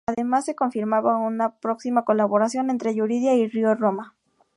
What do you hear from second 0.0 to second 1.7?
Además se confirmaba una